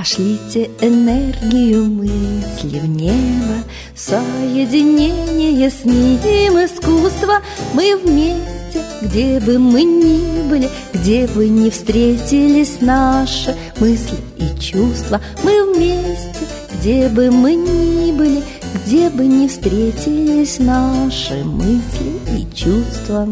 Пошлите 0.00 0.70
энергию 0.80 1.84
мысли 1.84 2.78
в 2.78 2.86
небо, 2.86 3.64
Соединение 3.94 5.68
с 5.68 5.84
ним 5.84 6.56
искусство. 6.56 7.42
Мы 7.74 7.94
вместе, 7.98 8.82
где 9.02 9.38
бы 9.40 9.58
мы 9.58 9.82
ни 9.82 10.48
были, 10.48 10.70
Где 10.94 11.26
бы 11.26 11.46
ни 11.46 11.68
встретились 11.68 12.80
наши 12.80 13.54
мысли 13.78 14.16
и 14.38 14.58
чувства. 14.58 15.20
Мы 15.42 15.74
вместе, 15.74 16.46
где 16.78 17.10
бы 17.10 17.30
мы 17.30 17.54
ни 17.54 18.10
были, 18.12 18.42
Где 18.86 19.10
бы 19.10 19.26
ни 19.26 19.48
встретились 19.48 20.58
наши 20.60 21.44
мысли 21.44 22.38
и 22.38 22.56
чувства. 22.56 23.28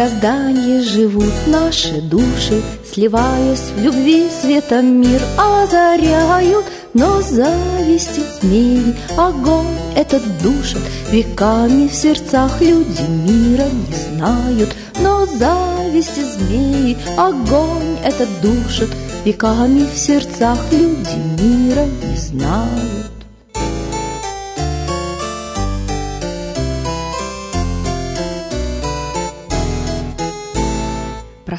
Мироздании 0.00 0.80
живут 0.80 1.32
наши 1.46 2.00
души, 2.00 2.62
Сливаясь 2.90 3.70
в 3.76 3.82
любви 3.82 4.28
светом 4.40 5.00
мир 5.00 5.20
озаряют, 5.36 6.64
Но 6.94 7.20
зависти 7.20 8.22
змеи 8.40 8.96
огонь 9.16 9.66
этот 9.94 10.22
душит, 10.42 10.80
Веками 11.10 11.86
в 11.86 11.94
сердцах 11.94 12.60
люди 12.60 13.02
мира 13.10 13.66
не 13.66 14.16
знают, 14.16 14.74
Но 15.00 15.26
зависти 15.26 16.20
змеи 16.20 16.96
огонь 17.18 17.98
этот 18.02 18.28
душит, 18.40 18.88
Веками 19.24 19.86
в 19.86 19.98
сердцах 19.98 20.58
люди 20.72 21.42
мира 21.42 21.84
не 21.84 22.16
знают. 22.16 23.19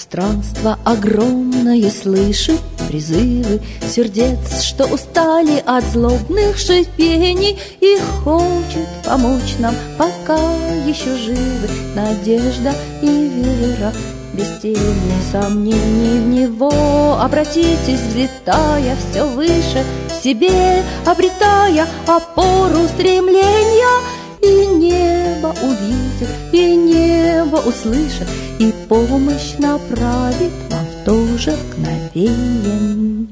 Пространство 0.02 0.80
огромное 0.84 1.92
слышит 1.92 2.60
призывы 2.90 3.62
Сердец, 3.88 4.64
что 4.64 4.86
устали 4.86 5.62
от 5.64 5.84
злобных 5.84 6.58
шипений 6.58 7.60
И 7.82 8.00
хочет 8.24 8.88
помочь 9.06 9.58
нам, 9.60 9.76
пока 10.00 10.40
еще 10.88 11.16
живы. 11.16 11.70
Надежда 11.96 12.74
и 13.04 13.30
вера 13.30 13.94
без 14.34 14.48
тени 14.62 15.32
сомнений 15.32 16.20
в 16.20 16.28
него. 16.28 17.20
Обратитесь, 17.22 18.00
взлетая 18.10 18.98
все 19.12 19.26
выше 19.26 19.86
в 20.10 20.24
себе 20.24 20.84
Обретая 21.06 21.86
опору 22.08 22.88
стремления 22.96 24.20
И 24.44 24.66
небо 24.66 25.53
увидит, 25.61 26.30
и 26.52 26.75
небо 26.75 27.58
услышит 27.58 28.28
И 28.59 28.73
помощь 28.88 29.58
направит 29.59 30.52
вам 30.70 30.86
в 30.86 31.06
то 31.06 31.38
же 31.38 31.56
мгновение 31.56 33.28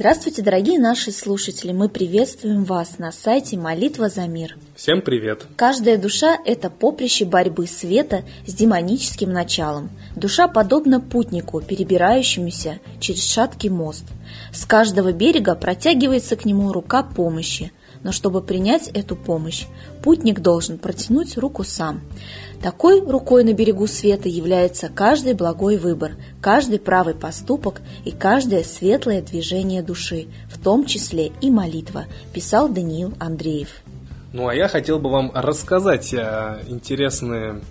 Здравствуйте, 0.00 0.40
дорогие 0.40 0.78
наши 0.78 1.12
слушатели! 1.12 1.72
Мы 1.72 1.90
приветствуем 1.90 2.64
вас 2.64 2.98
на 2.98 3.12
сайте 3.12 3.58
«Молитва 3.58 4.08
за 4.08 4.26
мир». 4.28 4.56
Всем 4.74 5.02
привет! 5.02 5.46
Каждая 5.56 5.98
душа– 5.98 6.38
это 6.46 6.70
поприще 6.70 7.26
борьбы 7.26 7.66
света 7.66 8.22
с 8.46 8.54
демоническим 8.54 9.30
началом. 9.30 9.90
Душа 10.20 10.48
подобна 10.48 11.00
путнику, 11.00 11.62
перебирающемуся 11.62 12.78
через 13.00 13.26
шаткий 13.26 13.70
мост. 13.70 14.04
С 14.52 14.66
каждого 14.66 15.12
берега 15.12 15.54
протягивается 15.54 16.36
к 16.36 16.44
нему 16.44 16.74
рука 16.74 17.02
помощи, 17.02 17.72
но 18.02 18.12
чтобы 18.12 18.42
принять 18.42 18.88
эту 18.88 19.16
помощь, 19.16 19.64
путник 20.02 20.40
должен 20.40 20.76
протянуть 20.76 21.38
руку 21.38 21.64
сам. 21.64 22.02
Такой 22.62 23.00
рукой 23.00 23.44
на 23.44 23.54
берегу 23.54 23.86
света 23.86 24.28
является 24.28 24.90
каждый 24.90 25.32
благой 25.32 25.78
выбор, 25.78 26.12
каждый 26.42 26.80
правый 26.80 27.14
поступок 27.14 27.80
и 28.04 28.10
каждое 28.10 28.62
светлое 28.62 29.22
движение 29.22 29.82
души, 29.82 30.26
в 30.50 30.62
том 30.62 30.84
числе 30.84 31.32
и 31.40 31.50
молитва, 31.50 32.04
писал 32.34 32.68
Даниил 32.68 33.14
Андреев. 33.18 33.70
Ну 34.34 34.48
а 34.48 34.54
я 34.54 34.68
хотел 34.68 34.98
бы 34.98 35.10
вам 35.10 35.32
рассказать 35.34 36.12
э, 36.12 36.62
интересные, 36.68 37.62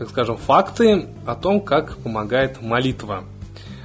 так 0.00 0.08
скажем, 0.08 0.38
факты 0.38 1.08
о 1.26 1.34
том, 1.34 1.60
как 1.60 1.98
помогает 1.98 2.62
молитва. 2.62 3.24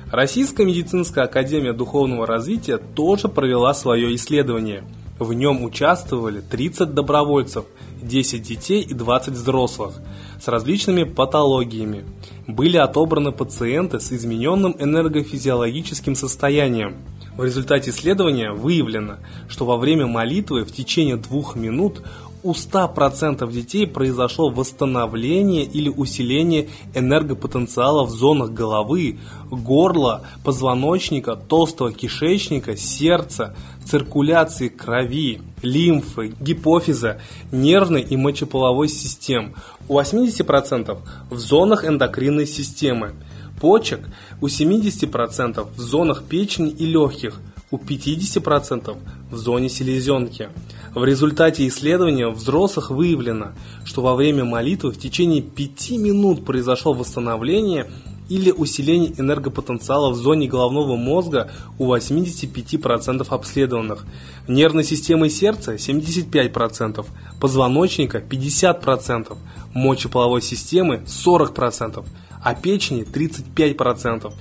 Российская 0.09 0.65
медицинская 0.65 1.25
академия 1.25 1.73
духовного 1.73 2.25
развития 2.25 2.77
тоже 2.77 3.27
провела 3.27 3.73
свое 3.73 4.15
исследование. 4.15 4.85
В 5.19 5.33
нем 5.33 5.61
участвовали 5.61 6.39
30 6.39 6.93
добровольцев, 6.93 7.65
10 8.01 8.41
детей 8.41 8.81
и 8.81 8.93
20 8.93 9.33
взрослых 9.33 9.95
с 10.41 10.47
различными 10.47 11.03
патологиями. 11.03 12.05
Были 12.47 12.77
отобраны 12.77 13.33
пациенты 13.33 13.99
с 13.99 14.13
измененным 14.13 14.73
энергофизиологическим 14.79 16.15
состоянием. 16.15 16.95
В 17.35 17.43
результате 17.43 17.89
исследования 17.89 18.53
выявлено, 18.53 19.17
что 19.49 19.65
во 19.65 19.75
время 19.75 20.07
молитвы 20.07 20.63
в 20.63 20.71
течение 20.71 21.17
двух 21.17 21.57
минут 21.57 22.01
у 22.45 22.51
100% 22.51 23.51
детей 23.51 23.87
произошло 23.87 24.49
восстановление 24.49 25.63
или 25.63 25.89
усиление 25.89 26.69
энергопотенциала 26.93 28.05
в 28.05 28.11
зонах 28.11 28.51
головы, 28.51 29.17
горла, 29.49 30.21
позвоночника, 30.43 31.35
толстого 31.35 31.91
кишечника, 31.91 32.77
сердца, 32.77 33.55
циркуляции 33.83 34.67
крови, 34.67 35.41
лимфы, 35.63 36.35
гипофиза, 36.39 37.19
нервной 37.51 38.03
и 38.03 38.15
мочеполовой 38.15 38.89
систем, 38.89 39.55
у 39.87 39.99
80% 39.99 40.99
в 41.31 41.37
зонах 41.39 41.83
эндокринной 41.83 42.45
системы, 42.45 43.13
почек 43.59 44.01
у 44.39 44.45
70% 44.45 45.67
в 45.75 45.79
зонах 45.79 46.23
печени 46.25 46.69
и 46.69 46.85
легких, 46.85 47.39
у 47.75 47.77
50% 47.77 48.97
в 49.29 49.37
зоне 49.37 49.69
селезенки. 49.69 50.49
В 50.93 51.03
результате 51.03 51.67
исследования 51.67 52.29
взрослых 52.29 52.89
выявлено, 52.89 53.51
что 53.83 54.01
во 54.01 54.15
время 54.15 54.45
молитвы 54.45 54.91
в 54.91 54.97
течение 54.97 55.41
5 55.41 55.91
минут 55.91 56.45
произошло 56.45 56.93
восстановление 56.93 57.87
или 58.29 58.49
усиление 58.49 59.13
энергопотенциала 59.19 60.09
в 60.09 60.15
зоне 60.15 60.47
головного 60.47 60.95
мозга 60.95 61.51
у 61.77 61.93
85% 61.93 63.27
обследованных, 63.29 64.05
нервной 64.47 64.83
системы 64.83 65.29
сердца 65.29 65.75
75%, 65.75 67.05
позвоночника 67.39 68.19
50%, 68.19 69.37
мочеполовой 69.73 70.41
системы 70.41 71.03
40%, 71.05 72.05
а 72.41 72.55
печени 72.55 73.03
35%. 73.03 74.33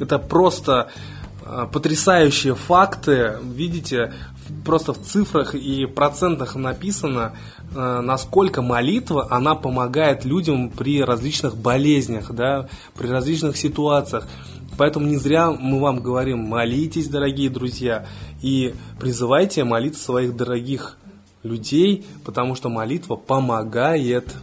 Это 0.00 0.18
просто 0.18 0.90
потрясающие 1.72 2.54
факты. 2.54 3.38
Видите, 3.42 4.12
просто 4.64 4.92
в 4.92 5.00
цифрах 5.00 5.54
и 5.54 5.86
процентах 5.86 6.54
написано, 6.54 7.32
а, 7.74 8.00
насколько 8.02 8.62
молитва, 8.62 9.28
она 9.30 9.54
помогает 9.54 10.24
людям 10.24 10.70
при 10.70 11.02
различных 11.02 11.56
болезнях, 11.56 12.32
да, 12.32 12.68
при 12.96 13.08
различных 13.08 13.56
ситуациях. 13.56 14.26
Поэтому 14.76 15.06
не 15.06 15.16
зря 15.16 15.50
мы 15.50 15.80
вам 15.80 16.00
говорим, 16.00 16.38
молитесь, 16.38 17.08
дорогие 17.08 17.50
друзья, 17.50 18.06
и 18.40 18.74
призывайте 18.98 19.64
молиться 19.64 20.02
своих 20.02 20.36
дорогих 20.36 20.96
людей, 21.42 22.06
потому 22.24 22.54
что 22.54 22.68
молитва 22.68 23.16
помогает. 23.16 24.34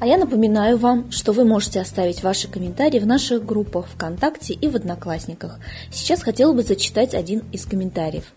А 0.00 0.06
я 0.06 0.16
напоминаю 0.16 0.78
вам, 0.78 1.12
что 1.12 1.32
вы 1.32 1.44
можете 1.44 1.78
оставить 1.78 2.22
ваши 2.22 2.48
комментарии 2.48 2.98
в 2.98 3.06
наших 3.06 3.44
группах 3.44 3.86
ВКонтакте 3.86 4.54
и 4.54 4.66
в 4.66 4.74
Одноклассниках. 4.74 5.60
Сейчас 5.92 6.22
хотела 6.22 6.54
бы 6.54 6.62
зачитать 6.62 7.14
один 7.14 7.42
из 7.52 7.66
комментариев. 7.66 8.32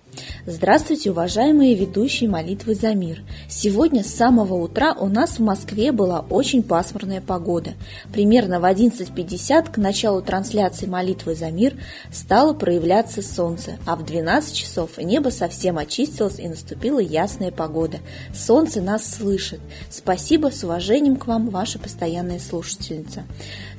Здравствуйте, 0.46 1.12
уважаемые 1.12 1.74
ведущие 1.74 2.30
молитвы 2.30 2.76
за 2.76 2.94
мир. 2.94 3.24
Сегодня 3.48 4.04
с 4.04 4.14
самого 4.14 4.56
утра 4.56 4.94
у 4.94 5.08
нас 5.08 5.40
в 5.40 5.40
Москве 5.40 5.94
была 5.94 6.20
очень 6.30 6.64
пасмурная 6.64 7.22
погода. 7.22 7.76
Примерно 8.12 8.60
в 8.60 8.66
11.50 8.66 9.72
к 9.72 9.78
началу 9.78 10.22
трансляции 10.22 10.86
молитвы 10.86 11.36
за 11.36 11.50
мир 11.50 11.76
стало 12.12 12.54
проявляться 12.54 13.22
солнце, 13.22 13.78
а 13.86 13.96
в 13.96 14.04
12 14.06 14.54
часов 14.54 14.98
небо 14.98 15.30
совсем 15.30 15.78
очистилось 15.78 16.40
и 16.40 16.48
наступила 16.50 17.00
ясная 17.00 17.52
погода. 17.52 18.00
Солнце 18.36 18.82
нас 18.82 19.10
слышит. 19.10 19.62
Спасибо, 19.90 20.52
с 20.52 20.64
уважением 20.64 21.16
к 21.16 21.28
вам, 21.28 21.50
ваша 21.50 21.80
постоянная 21.80 22.40
слушательница. 22.40 23.24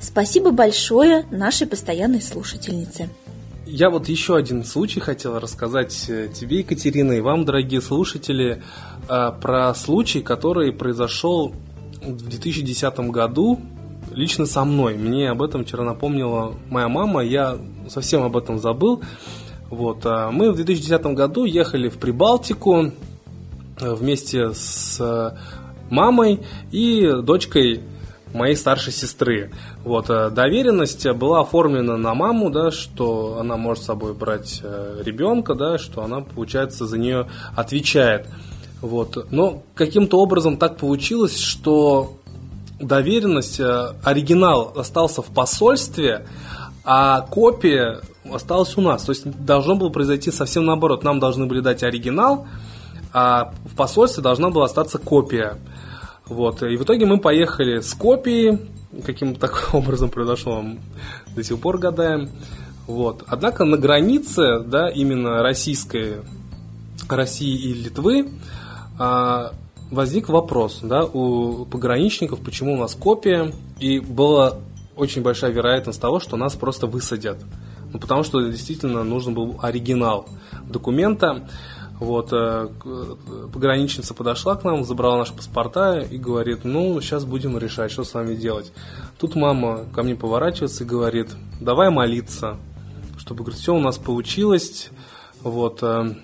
Спасибо 0.01 0.51
большое 0.51 1.25
нашей 1.29 1.67
постоянной 1.67 2.21
слушательнице. 2.21 3.09
Я 3.67 3.89
вот 3.89 4.09
еще 4.09 4.35
один 4.35 4.63
случай 4.63 4.99
хотел 4.99 5.39
рассказать 5.39 6.05
э, 6.07 6.29
тебе, 6.31 6.59
Екатерина, 6.59 7.13
и 7.13 7.19
вам, 7.19 7.45
дорогие 7.45 7.81
слушатели, 7.81 8.61
э, 9.09 9.31
про 9.41 9.73
случай, 9.73 10.21
который 10.21 10.71
произошел 10.71 11.51
в 11.99 12.29
2010 12.29 12.99
году 13.09 13.59
лично 14.11 14.45
со 14.45 14.63
мной. 14.65 14.97
Мне 14.97 15.31
об 15.31 15.41
этом 15.41 15.65
вчера 15.65 15.83
напомнила 15.83 16.53
моя 16.69 16.87
мама, 16.87 17.21
я 17.21 17.57
совсем 17.89 18.21
об 18.21 18.37
этом 18.37 18.59
забыл. 18.59 19.01
Вот, 19.71 20.05
а 20.05 20.29
мы 20.29 20.51
в 20.51 20.55
2010 20.55 21.03
году 21.15 21.45
ехали 21.45 21.89
в 21.89 21.97
Прибалтику 21.97 22.91
э, 23.81 23.93
вместе 23.95 24.53
с 24.53 25.35
мамой 25.89 26.41
и 26.71 27.11
дочкой 27.23 27.81
моей 28.35 28.55
старшей 28.55 28.93
сестры. 28.93 29.51
Вот, 29.83 30.09
э, 30.09 30.29
доверенность 30.29 31.09
была 31.11 31.41
оформлена 31.41 31.97
на 31.97 32.13
маму, 32.13 32.49
да, 32.49 32.71
что 32.71 33.37
она 33.39 33.57
может 33.57 33.83
с 33.83 33.87
собой 33.87 34.13
брать 34.13 34.61
ребенка, 35.03 35.55
да, 35.55 35.77
что 35.77 36.03
она, 36.03 36.21
получается, 36.21 36.85
за 36.85 36.97
нее 36.97 37.27
отвечает. 37.55 38.27
Вот. 38.81 39.31
Но 39.31 39.63
каким-то 39.73 40.19
образом 40.19 40.57
так 40.57 40.77
получилось, 40.77 41.39
что 41.39 42.17
доверенность, 42.79 43.59
оригинал 43.59 44.73
остался 44.75 45.21
в 45.21 45.27
посольстве, 45.27 46.27
а 46.83 47.21
копия 47.21 48.01
осталась 48.31 48.77
у 48.77 48.81
нас. 48.81 49.03
То 49.03 49.11
есть 49.11 49.25
должно 49.45 49.75
было 49.75 49.89
произойти 49.89 50.31
совсем 50.31 50.65
наоборот. 50.65 51.03
Нам 51.03 51.19
должны 51.19 51.45
были 51.45 51.61
дать 51.61 51.83
оригинал, 51.83 52.47
а 53.13 53.53
в 53.65 53.75
посольстве 53.75 54.21
должна 54.21 54.49
была 54.49 54.65
остаться 54.65 54.97
копия. 54.97 55.57
Вот. 56.27 56.63
И 56.63 56.75
в 56.77 56.83
итоге 56.83 57.05
мы 57.05 57.19
поехали 57.19 57.79
с 57.79 57.93
копией. 57.93 58.59
Каким 59.05 59.35
таким 59.35 59.57
образом 59.73 60.09
произошло, 60.09 60.63
до 61.35 61.43
сих 61.43 61.59
пор 61.59 61.77
гадаем. 61.77 62.29
Вот. 62.87 63.23
Однако 63.27 63.65
на 63.65 63.77
границе, 63.77 64.59
да, 64.59 64.89
именно 64.89 65.41
российской, 65.41 66.21
России 67.09 67.55
и 67.55 67.73
Литвы, 67.73 68.29
а, 68.97 69.53
возник 69.91 70.29
вопрос, 70.29 70.79
да, 70.81 71.03
у 71.03 71.65
пограничников, 71.65 72.39
почему 72.41 72.73
у 72.73 72.77
нас 72.77 72.95
копия, 72.95 73.51
и 73.79 73.99
была 73.99 74.57
очень 74.95 75.21
большая 75.21 75.51
вероятность 75.51 75.99
того, 75.99 76.19
что 76.19 76.37
нас 76.37 76.55
просто 76.55 76.87
высадят. 76.87 77.37
Ну, 77.91 77.99
потому 77.99 78.23
что 78.23 78.41
действительно 78.41 79.03
нужен 79.03 79.33
был 79.33 79.59
оригинал 79.61 80.27
документа. 80.67 81.47
Вот, 81.99 82.29
э, 82.31 82.67
пограничница 83.53 84.13
подошла 84.13 84.55
к 84.55 84.63
нам, 84.65 84.83
забрала 84.83 85.17
наши 85.17 85.33
паспорта 85.33 86.01
и 86.01 86.17
говорит, 86.17 86.65
ну, 86.65 86.99
сейчас 86.99 87.23
будем 87.23 87.57
решать, 87.57 87.91
что 87.91 88.03
с 88.03 88.13
вами 88.13 88.35
делать. 88.35 88.73
Тут 89.17 89.35
мама 89.35 89.85
ко 89.93 90.03
мне 90.03 90.15
поворачивается 90.15 90.83
и 90.83 90.87
говорит, 90.87 91.29
давай 91.61 91.89
молиться, 91.89 92.57
чтобы, 93.17 93.43
говорит, 93.43 93.61
все 93.61 93.73
у 93.73 93.79
нас 93.79 93.97
получилось. 93.97 94.89
Вот, 95.41 95.79
э, 95.83 96.15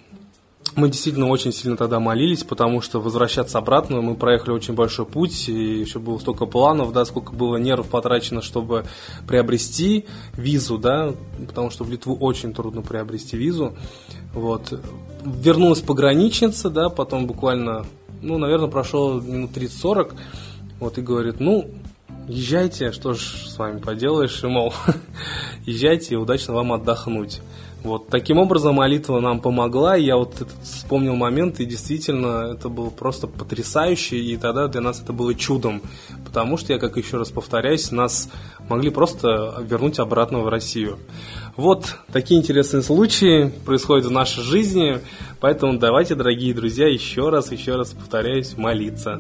мы 0.75 0.89
действительно 0.89 1.27
очень 1.27 1.51
сильно 1.51 1.75
тогда 1.75 1.99
молились, 1.99 2.43
потому 2.43 2.81
что 2.81 3.01
возвращаться 3.01 3.57
обратно 3.57 4.01
мы 4.01 4.15
проехали 4.15 4.51
очень 4.51 4.73
большой 4.73 5.05
путь, 5.05 5.49
и 5.49 5.79
еще 5.79 5.99
было 5.99 6.17
столько 6.17 6.45
планов, 6.45 6.93
да, 6.93 7.03
сколько 7.05 7.33
было 7.33 7.57
нервов 7.57 7.89
потрачено, 7.89 8.41
чтобы 8.41 8.85
приобрести 9.27 10.05
визу, 10.33 10.77
да, 10.77 11.13
потому 11.45 11.71
что 11.71 11.83
в 11.83 11.91
Литву 11.91 12.15
очень 12.15 12.53
трудно 12.53 12.81
приобрести 12.81 13.37
визу. 13.37 13.75
Вот. 14.33 14.79
Вернулась 15.23 15.81
пограничница, 15.81 16.69
да, 16.69 16.89
потом 16.89 17.27
буквально, 17.27 17.85
ну, 18.21 18.37
наверное, 18.37 18.69
прошло 18.69 19.19
минут 19.19 19.51
30-40, 19.51 20.13
вот, 20.79 20.97
и 20.97 21.01
говорит, 21.01 21.39
ну, 21.39 21.69
езжайте, 22.27 22.91
что 22.91 23.13
ж 23.13 23.19
с 23.19 23.57
вами 23.57 23.79
поделаешь, 23.79 24.43
и, 24.43 24.47
мол, 24.47 24.73
езжайте, 25.65 26.15
и 26.15 26.17
удачно 26.17 26.53
вам 26.53 26.73
отдохнуть. 26.73 27.41
Вот 27.83 28.09
таким 28.09 28.37
образом 28.37 28.75
молитва 28.75 29.19
нам 29.19 29.39
помогла. 29.39 29.95
Я 29.95 30.17
вот 30.17 30.47
вспомнил 30.61 31.15
момент, 31.15 31.59
и 31.59 31.65
действительно 31.65 32.53
это 32.53 32.69
было 32.69 32.89
просто 32.89 33.25
потрясающе, 33.27 34.17
и 34.17 34.37
тогда 34.37 34.67
для 34.67 34.81
нас 34.81 35.01
это 35.01 35.13
было 35.13 35.33
чудом, 35.33 35.81
потому 36.23 36.57
что 36.57 36.73
я, 36.73 36.79
как 36.79 36.97
еще 36.97 37.17
раз 37.17 37.31
повторяюсь, 37.31 37.91
нас 37.91 38.29
могли 38.69 38.91
просто 38.91 39.55
вернуть 39.67 39.97
обратно 39.97 40.39
в 40.39 40.47
Россию. 40.47 40.99
Вот 41.57 41.95
такие 42.11 42.39
интересные 42.39 42.83
случаи 42.83 43.51
происходят 43.65 44.05
в 44.05 44.11
нашей 44.11 44.43
жизни, 44.43 44.99
поэтому 45.39 45.79
давайте, 45.79 46.13
дорогие 46.13 46.53
друзья, 46.53 46.87
еще 46.87 47.29
раз, 47.29 47.51
еще 47.51 47.75
раз 47.77 47.91
повторяюсь, 47.91 48.55
молиться. 48.57 49.19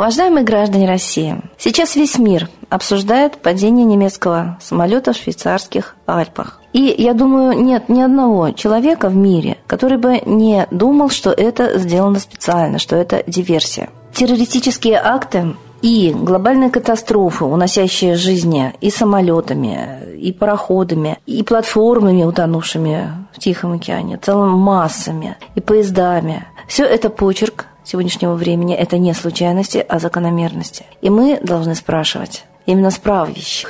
Уважаемые 0.00 0.44
граждане 0.44 0.88
России, 0.88 1.36
сейчас 1.58 1.94
весь 1.94 2.16
мир 2.16 2.48
обсуждает 2.70 3.36
падение 3.36 3.84
немецкого 3.84 4.56
самолета 4.58 5.12
в 5.12 5.16
швейцарских 5.18 5.94
Альпах. 6.06 6.58
И 6.72 6.94
я 6.96 7.12
думаю, 7.12 7.62
нет 7.62 7.90
ни 7.90 8.00
одного 8.00 8.52
человека 8.52 9.10
в 9.10 9.14
мире, 9.14 9.58
который 9.66 9.98
бы 9.98 10.22
не 10.24 10.66
думал, 10.70 11.10
что 11.10 11.32
это 11.32 11.78
сделано 11.78 12.18
специально, 12.18 12.78
что 12.78 12.96
это 12.96 13.22
диверсия. 13.26 13.90
Террористические 14.14 14.98
акты 15.04 15.54
и 15.82 16.14
глобальные 16.16 16.70
катастрофы, 16.70 17.44
уносящие 17.44 18.14
жизни 18.14 18.72
и 18.80 18.88
самолетами, 18.88 20.16
и 20.16 20.32
пароходами, 20.32 21.18
и 21.26 21.42
платформами, 21.42 22.24
утонувшими 22.24 23.26
в 23.34 23.38
Тихом 23.38 23.72
океане, 23.72 24.16
целыми 24.16 24.54
массами, 24.54 25.36
и 25.54 25.60
поездами. 25.60 26.46
Все 26.68 26.86
это 26.86 27.10
почерк 27.10 27.66
сегодняшнего 27.90 28.34
времени– 28.34 28.74
это 28.76 28.98
не 28.98 29.12
случайности, 29.14 29.84
а 29.88 29.98
закономерности. 29.98 30.84
И 31.02 31.10
мы 31.10 31.40
должны 31.42 31.74
спрашивать 31.74 32.44
именно 32.66 32.90
с 32.90 33.00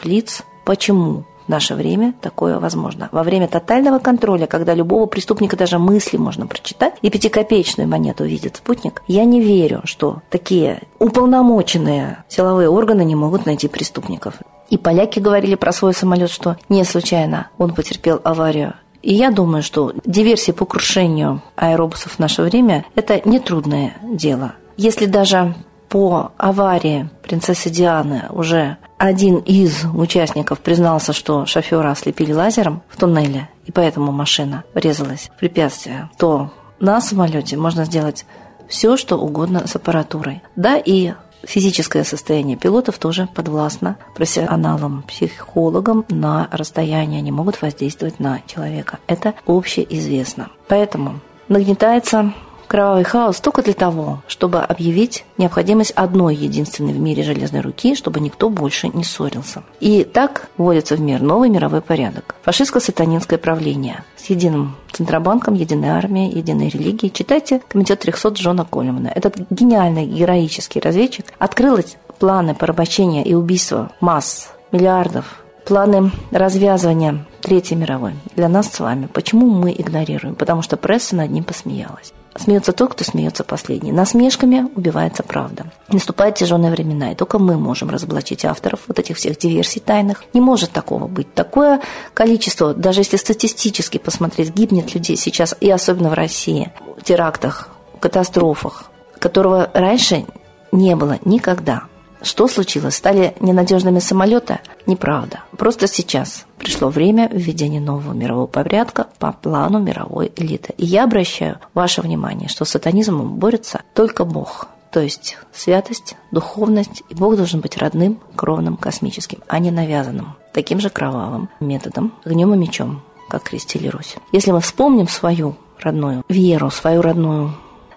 лиц, 0.05 0.43
почему 0.65 1.25
в 1.47 1.49
наше 1.49 1.75
время 1.75 2.15
такое 2.21 2.59
возможно. 2.59 3.09
Во 3.13 3.23
время 3.23 3.49
тотального 3.49 3.99
контроля, 3.99 4.47
когда 4.47 4.75
любого 4.75 5.07
преступника 5.07 5.57
даже 5.57 5.79
мысли 5.79 6.17
можно 6.19 6.47
прочитать, 6.47 6.95
и 7.03 7.11
пятикопеечную 7.11 7.89
монету 7.89 8.25
видит 8.25 8.57
спутник, 8.57 9.03
я 9.09 9.25
не 9.25 9.41
верю, 9.41 9.81
что 9.85 10.23
такие 10.29 10.83
уполномоченные 10.99 12.25
силовые 12.29 12.69
органы 12.69 13.05
не 13.05 13.15
могут 13.15 13.47
найти 13.47 13.69
преступников. 13.69 14.35
И 14.69 14.77
поляки 14.77 15.19
говорили 15.19 15.55
про 15.55 15.73
свой 15.73 15.95
самолет, 15.95 16.31
что 16.31 16.57
не 16.69 16.85
случайно 16.85 17.49
он 17.59 17.75
потерпел 17.75 18.21
аварию. 18.23 18.75
И 19.03 19.15
я 19.15 19.31
думаю, 19.31 19.63
что 19.63 19.93
диверсии 20.05 20.53
по 20.53 20.65
крушению 20.67 21.43
аэробусов 21.57 22.13
в 22.13 22.19
наше 22.19 22.43
время– 22.43 22.85
это 22.95 23.21
нетрудное 23.29 23.95
дело. 24.03 24.53
Если 24.77 25.07
даже 25.07 25.55
по 25.89 26.33
аварии 26.37 27.09
принцессы 27.23 27.69
Дианы 27.69 28.25
уже 28.31 28.77
один 28.99 29.39
из 29.39 29.85
участников 29.95 30.61
признался, 30.61 31.13
что 31.13 31.47
шофера 31.47 31.91
ослепили 31.91 32.33
лазером 32.33 32.83
в 32.89 32.97
туннеле, 32.97 33.49
и 33.67 33.73
поэтому 33.73 34.13
машина 34.13 34.65
врезалась 34.75 35.31
в 35.35 35.39
препятствие, 35.39 36.11
то 36.19 36.53
на 36.79 37.01
самолете 37.01 37.57
можно 37.57 37.85
сделать 37.85 38.25
все, 38.69 38.97
что 38.97 39.17
угодно 39.17 39.67
с 39.67 39.75
аппаратурой. 39.75 40.43
Да, 40.55 40.77
и 40.77 41.15
Физическое 41.43 42.05
состояние 42.05 42.57
пилотов 42.57 42.99
тоже 42.99 43.29
подвластно 43.35 43.97
профессионалам, 44.15 45.03
психологам 45.09 46.05
на 46.09 46.49
расстоянии. 46.51 47.19
Они 47.19 47.33
могут 47.33 47.61
воздействовать 47.63 48.21
на 48.21 48.41
человека. 48.47 48.99
Это 49.07 49.35
общеизвестно. 49.47 50.51
Поэтому 50.69 51.21
нагнетается 51.49 52.33
кровавый 52.71 53.03
хаос 53.03 53.41
только 53.41 53.63
для 53.63 53.73
того, 53.73 54.23
чтобы 54.29 54.61
объявить 54.61 55.25
необходимость 55.39 55.91
одной 55.91 56.37
единственной 56.37 56.93
в 56.93 57.01
мире 57.01 57.25
железной 57.25 57.63
руки, 57.63 57.97
чтобы 57.97 58.21
никто 58.21 58.49
больше 58.49 58.89
не 58.89 59.03
ссорился. 59.03 59.65
И 59.81 60.05
так 60.05 60.49
вводится 60.57 60.95
в 60.95 61.01
мир 61.01 61.21
новый 61.21 61.49
мировой 61.49 61.81
порядок. 61.81 62.37
Фашистско-сатанинское 62.45 63.39
правление 63.39 64.05
с 64.17 64.31
единым 64.31 64.77
Центробанком, 65.01 65.55
единой 65.55 65.89
армией, 65.89 66.31
единой 66.31 66.69
религией. 66.69 67.11
Читайте 67.11 67.63
комитет 67.69 68.01
300 68.01 68.29
Джона 68.35 68.67
Коллимана. 68.67 69.09
Этот 69.09 69.35
гениальный, 69.49 70.05
героический 70.05 70.79
разведчик 70.79 71.25
открыл 71.39 71.79
планы 72.19 72.55
порабощения 72.55 73.25
и 73.25 73.33
убийства 73.33 73.93
масс, 74.03 74.51
миллиардов 74.73 75.43
планы 75.65 76.11
развязывания 76.33 77.25
Третьей 77.41 77.79
мировой 77.79 78.13
для 78.37 78.51
нас 78.51 78.71
с 78.71 78.79
вами. 78.79 79.09
Почему 79.11 79.47
мы 79.49 79.73
игнорируем? 79.73 80.35
Потому 80.35 80.61
что 80.61 80.77
пресса 80.77 81.17
над 81.17 81.31
ним 81.31 81.45
посмеялась. 81.45 82.13
Смеется 82.37 82.73
тот, 82.73 82.93
кто 82.93 83.05
смеется 83.05 83.43
последний. 83.43 83.93
Насмешками 83.93 84.69
убивается 84.77 85.23
правда. 85.23 85.67
Наступают 85.89 86.37
тяжелые 86.37 86.71
времена, 86.71 87.13
и 87.13 87.15
только 87.15 87.39
мы 87.39 87.57
можем 87.57 87.91
разоблачить 87.91 88.45
авторов 88.45 88.81
вот 88.87 88.99
этих 88.99 89.17
всех 89.17 89.37
диверсий 89.37 89.81
тайных. 89.81 90.25
Не 90.33 90.41
может 90.41 90.71
такого 90.71 91.09
быть. 91.09 91.33
Такое 91.35 91.81
количество, 92.15 92.73
даже 92.73 93.01
если 93.01 93.17
статистически 93.17 93.99
посмотреть, 93.99 94.55
гибнет 94.55 94.95
людей 94.95 95.17
сейчас, 95.17 95.57
и 95.61 95.71
особенно 95.71 96.11
в 96.11 96.15
России, 96.15 96.73
в 96.97 97.05
терактах, 97.05 97.69
катастрофах, 97.99 98.85
которого 99.19 99.69
раньше 99.75 100.25
не 100.73 100.95
было 100.95 101.19
никогда. 101.25 101.85
Что 102.23 102.49
случилось? 102.49 102.97
Стали 102.97 103.35
ненадежными 103.41 103.99
самолеты? 103.99 104.59
Неправда. 104.87 105.41
Просто 105.57 105.87
сейчас 105.87 106.47
пришло 106.59 106.89
время 106.89 107.29
введения 107.33 107.81
нового 107.81 108.13
мирового 108.13 108.47
порядка 108.47 109.07
по 109.19 109.33
плану 109.33 109.79
мировой 109.79 110.31
элиты. 110.37 110.75
И 110.77 110.85
я 110.85 111.05
обращаю 111.05 111.59
ваше 111.75 112.03
внимание, 112.03 112.49
что 112.49 112.65
с 112.65 112.71
сатанизмом 112.71 113.37
борется 113.37 113.83
только 113.95 114.25
Бог. 114.25 114.69
То 114.91 115.01
есть 115.01 115.39
святость, 115.53 116.17
духовность, 116.33 117.03
и 117.09 117.15
Бог 117.15 117.37
должен 117.37 117.61
быть 117.61 117.77
родным, 117.77 118.21
кровным, 118.35 118.77
космическим, 118.77 119.39
а 119.47 119.59
не 119.59 119.71
навязанным. 119.71 120.35
Таким 120.53 120.81
же 120.81 120.91
кровавым 120.91 121.49
методом, 121.61 122.13
огнем 122.25 122.53
и 122.55 122.57
мечом, 122.57 123.03
как 123.29 123.45
крестили 123.45 123.89
Русь. 123.89 124.17
Если 124.33 124.51
мы 124.51 124.61
вспомним 124.61 125.07
свою 125.07 125.55
родную 125.79 126.25
веру, 126.29 126.71
свою 126.71 127.03
родную, 127.03 127.55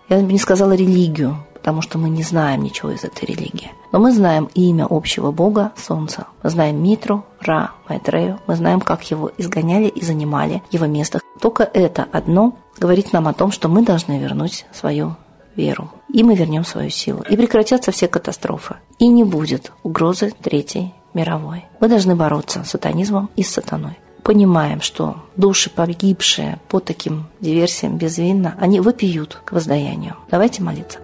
я 0.07 0.17
бы 0.17 0.31
не 0.31 0.37
сказала 0.37 0.73
религию, 0.73 1.37
потому 1.63 1.81
что 1.81 1.97
мы 1.97 2.09
не 2.09 2.23
знаем 2.23 2.61
ничего 2.61 2.91
из 2.91 3.05
этой 3.05 3.23
религии. 3.23 3.71
Но 3.93 3.99
мы 3.99 4.11
знаем 4.11 4.49
имя 4.53 4.85
общего 4.89 5.31
бога 5.31 5.71
Солнца. 5.77 6.27
Мы 6.43 6.49
знаем 6.49 6.83
Митру, 6.83 7.23
Ра, 7.39 7.71
Майтрею. 7.87 8.41
Мы 8.47 8.57
знаем, 8.57 8.81
как 8.81 9.09
его 9.09 9.31
изгоняли 9.37 9.87
и 9.87 10.03
занимали 10.03 10.61
его 10.71 10.87
место. 10.87 11.21
Только 11.39 11.63
это 11.63 12.05
одно 12.11 12.57
говорит 12.77 13.13
нам 13.13 13.29
о 13.29 13.33
том, 13.33 13.51
что 13.51 13.69
мы 13.69 13.85
должны 13.85 14.19
вернуть 14.19 14.65
свою 14.73 15.15
веру. 15.55 15.89
И 16.11 16.21
мы 16.21 16.35
вернем 16.35 16.65
свою 16.65 16.89
силу. 16.89 17.23
И 17.29 17.37
прекратятся 17.37 17.93
все 17.93 18.09
катастрофы. 18.09 18.75
И 18.99 19.07
не 19.07 19.23
будет 19.23 19.71
угрозы 19.83 20.33
Третьей 20.41 20.93
мировой. 21.13 21.63
Мы 21.79 21.87
должны 21.87 22.13
бороться 22.13 22.65
с 22.65 22.71
сатанизмом 22.71 23.29
и 23.37 23.43
с 23.43 23.51
сатаной. 23.51 23.97
Понимаем, 24.21 24.81
что 24.81 25.15
души, 25.37 25.69
погибшие 25.69 26.59
по 26.67 26.81
таким 26.81 27.27
диверсиям 27.39 27.97
безвинно, 27.97 28.55
они 28.59 28.81
выпьют 28.81 29.39
к 29.45 29.53
воздаянию. 29.53 30.17
Давайте 30.29 30.61
молиться. 30.61 30.99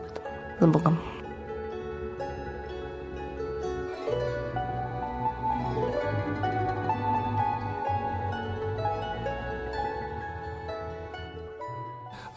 С 0.59 0.65
Богом. 0.65 0.99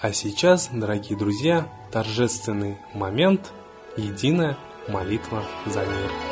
А 0.00 0.12
сейчас, 0.12 0.68
дорогие 0.72 1.16
друзья, 1.16 1.68
торжественный 1.92 2.78
момент– 2.92 3.52
единая 3.96 4.56
молитва 4.88 5.44
за 5.66 5.80
мир. 5.80 6.31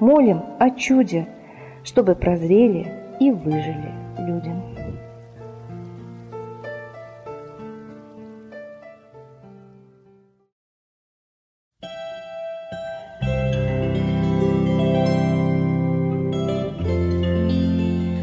молим 0.00 0.42
о 0.58 0.70
чуде, 0.70 1.28
чтобы 1.84 2.14
прозрели 2.14 2.92
и 3.20 3.30
выжили 3.30 3.92
люди. 4.18 4.50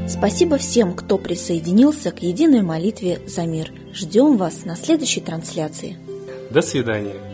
Спасибо 0.08 0.58
всем, 0.58 0.94
кто 0.94 1.20
присоединился 1.20 2.12
к 2.12 2.24
единой 2.24 2.64
молитве 2.64 3.20
за 3.28 3.44
мир. 3.44 3.72
Ждем 3.94 4.38
вас 4.38 4.66
на 4.66 4.76
следующей 4.76 5.22
трансляции. 5.22 5.96
До 6.50 6.62
свидания. 6.62 7.27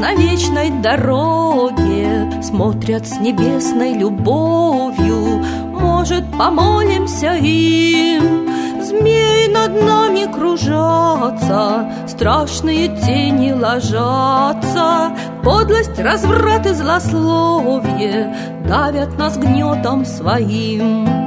На 0.00 0.14
вечной 0.14 0.70
дороге 0.70 2.30
Смотрят 2.42 3.06
с 3.06 3.18
небесной 3.20 3.92
любовью. 3.92 5.44
Может, 5.78 6.24
помолимся 6.36 7.34
им? 7.34 8.48
Змеи 8.82 9.52
над 9.52 9.82
нами 9.82 10.32
кружатся 10.32 11.92
Страшные 12.08 12.88
тени 12.88 13.52
ложатся. 13.52 15.12
Подлость, 15.44 15.98
разврат 15.98 16.66
и 16.66 16.72
злословие 16.72 18.34
Давят 18.66 19.18
нас 19.18 19.36
гнетом 19.36 20.04
своим 20.06 21.19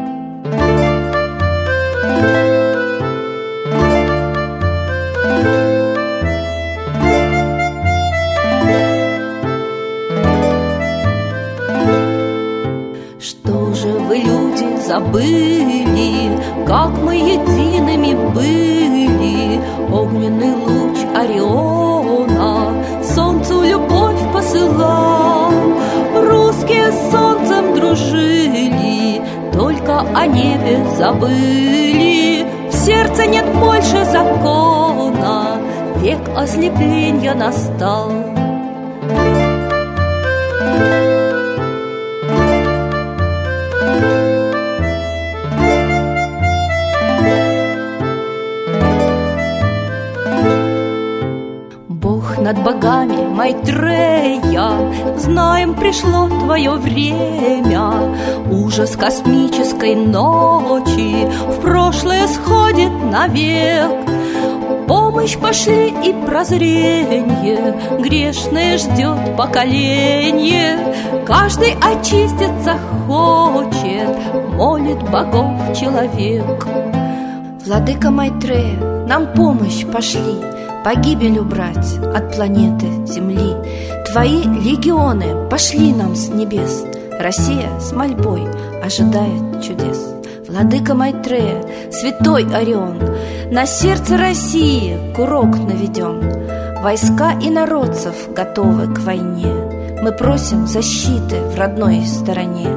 забыли, 14.93 16.38
как 16.67 16.91
мы 17.03 17.15
едиными 17.15 18.13
были. 18.31 19.59
Огненный 19.91 20.53
луч 20.53 20.97
Ориона 21.15 22.73
солнцу 23.03 23.63
любовь 23.63 24.21
посылал. 24.31 25.51
Русские 26.15 26.91
с 26.91 27.12
солнцем 27.12 27.75
дружили, 27.75 29.21
только 29.51 30.01
о 30.01 30.27
небе 30.27 30.85
забыли. 30.97 32.45
В 32.69 32.73
сердце 32.73 33.25
нет 33.25 33.45
больше 33.55 34.05
закона, 34.05 35.57
век 36.01 36.21
ослепления 36.35 37.33
настал. 37.33 38.12
Знаем, 55.24 55.74
пришло 55.74 56.27
твое 56.27 56.72
время. 56.72 58.15
Ужас 58.51 58.96
космической 58.96 59.96
ночи 59.96 61.27
В 61.48 61.62
прошлое 61.62 62.27
сходит 62.27 62.92
навек. 63.12 63.92
Помощь 64.88 65.38
пошли 65.38 65.94
и 66.03 66.13
прозрение 66.25 67.80
Грешное 68.00 68.77
ждет 68.77 69.38
поколение. 69.38 70.77
Каждый 71.25 71.74
очиститься 71.82 72.77
хочет 73.08 74.10
Молит 74.58 75.01
богов 75.10 75.77
человек. 75.80 76.68
Владыка 77.65 78.12
Майтрея, 78.12 79.06
нам 79.08 79.34
помощь 79.34 79.86
пошли 79.86 80.52
Погибель 80.83 81.39
убрать 81.39 81.97
от 82.13 82.35
планеты 82.35 82.87
Земли. 83.07 83.55
Твои 84.11 84.43
легионы 84.43 85.49
пошли 85.49 85.93
нам 85.93 86.13
с 86.15 86.27
небес. 86.29 86.83
Россия 87.19 87.79
с 87.79 87.93
мольбой 87.93 88.43
ожидает 88.83 89.63
чудес. 89.63 90.13
Владыка 90.47 90.93
Майтрея, 90.93 91.63
святой 91.89 92.45
Орион 92.53 92.99
На 93.49 93.65
сердце 93.65 94.17
России 94.17 95.13
курок 95.15 95.57
наведен 95.57 96.83
Войска 96.83 97.31
и 97.41 97.49
народцев 97.49 98.13
готовы 98.35 98.93
к 98.93 98.99
войне. 98.99 99.47
Мы 100.01 100.11
просим 100.11 100.67
защиты 100.67 101.39
в 101.39 101.57
родной 101.57 102.05
стороне. 102.05 102.67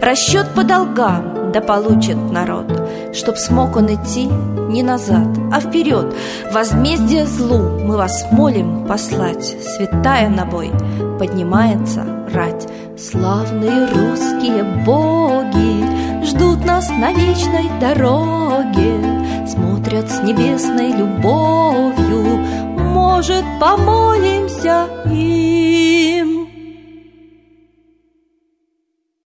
Расчет 0.00 0.46
по 0.54 0.62
долгам 0.62 1.35
да 1.52 1.60
получит 1.60 2.16
народ 2.30 2.66
Чтоб 3.12 3.36
смог 3.36 3.76
он 3.76 3.94
идти 3.94 4.26
не 4.68 4.82
назад, 4.82 5.28
а 5.52 5.60
вперед. 5.60 6.14
Возмездие 6.52 7.26
злу 7.26 7.58
мы 7.58 7.96
вас 7.96 8.26
молим 8.32 8.86
послать. 8.86 9.56
Святая 9.62 10.28
на 10.28 10.44
бой 10.44 10.70
поднимается 11.18 12.04
рать. 12.32 12.66
Славные 12.98 13.86
русские 13.86 14.64
боги 14.84 16.26
Ждут 16.26 16.64
нас 16.64 16.90
на 16.90 17.12
вечной 17.12 17.70
дороге. 17.80 19.46
Смотрят 19.46 20.10
с 20.10 20.20
небесной 20.22 20.90
любовью. 20.90 22.38
Может, 22.78 23.44
помолимся 23.60 24.88
и 25.08 25.75